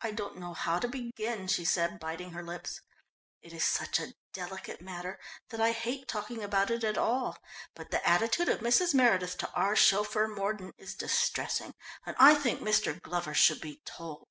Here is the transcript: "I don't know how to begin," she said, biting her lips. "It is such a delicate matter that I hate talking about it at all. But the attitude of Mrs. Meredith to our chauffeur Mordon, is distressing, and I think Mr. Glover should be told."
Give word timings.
"I 0.00 0.12
don't 0.12 0.38
know 0.38 0.54
how 0.54 0.78
to 0.78 0.88
begin," 0.88 1.46
she 1.46 1.66
said, 1.66 2.00
biting 2.00 2.30
her 2.30 2.42
lips. 2.42 2.80
"It 3.42 3.52
is 3.52 3.66
such 3.66 4.00
a 4.00 4.14
delicate 4.32 4.80
matter 4.80 5.20
that 5.50 5.60
I 5.60 5.72
hate 5.72 6.08
talking 6.08 6.42
about 6.42 6.70
it 6.70 6.82
at 6.84 6.96
all. 6.96 7.36
But 7.74 7.90
the 7.90 8.08
attitude 8.08 8.48
of 8.48 8.60
Mrs. 8.60 8.94
Meredith 8.94 9.36
to 9.36 9.50
our 9.52 9.76
chauffeur 9.76 10.26
Mordon, 10.26 10.72
is 10.78 10.94
distressing, 10.94 11.74
and 12.06 12.16
I 12.18 12.34
think 12.34 12.62
Mr. 12.62 12.98
Glover 12.98 13.34
should 13.34 13.60
be 13.60 13.82
told." 13.84 14.26